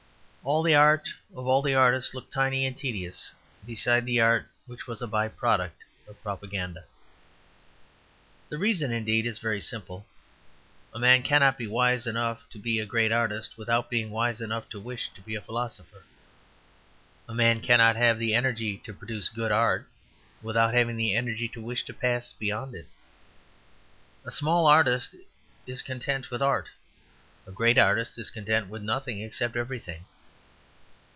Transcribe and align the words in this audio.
All 0.43 0.63
the 0.63 0.73
art 0.73 1.07
of 1.35 1.45
all 1.45 1.61
the 1.61 1.75
artists 1.75 2.15
looked 2.15 2.33
tiny 2.33 2.65
and 2.65 2.75
tedious 2.75 3.31
beside 3.63 4.07
the 4.07 4.19
art 4.21 4.47
which 4.65 4.87
was 4.87 4.99
a 4.99 5.05
byproduct 5.05 5.85
of 6.07 6.19
propaganda. 6.23 6.85
The 8.49 8.57
reason, 8.57 8.91
indeed, 8.91 9.27
is 9.27 9.37
very 9.37 9.61
simple. 9.61 10.07
A 10.95 10.99
man 10.99 11.21
cannot 11.21 11.59
be 11.59 11.67
wise 11.67 12.07
enough 12.07 12.49
to 12.49 12.57
be 12.57 12.79
a 12.79 12.87
great 12.87 13.11
artist 13.11 13.55
without 13.55 13.87
being 13.87 14.09
wise 14.09 14.41
enough 14.41 14.67
to 14.69 14.79
wish 14.79 15.09
to 15.13 15.21
be 15.21 15.35
a 15.35 15.41
philosopher. 15.41 16.01
A 17.29 17.35
man 17.35 17.61
cannot 17.61 17.95
have 17.95 18.17
the 18.17 18.33
energy 18.33 18.79
to 18.79 18.93
produce 18.95 19.29
good 19.29 19.51
art 19.51 19.87
without 20.41 20.73
having 20.73 20.97
the 20.97 21.15
energy 21.15 21.47
to 21.49 21.61
wish 21.61 21.83
to 21.85 21.93
pass 21.93 22.33
beyond 22.33 22.73
it. 22.73 22.87
A 24.25 24.31
small 24.31 24.65
artist 24.65 25.15
is 25.67 25.83
content 25.83 26.31
with 26.31 26.41
art; 26.41 26.67
a 27.45 27.51
great 27.51 27.77
artist 27.77 28.17
is 28.17 28.31
content 28.31 28.69
with 28.69 28.81
nothing 28.81 29.21
except 29.21 29.55
everything. 29.55 30.05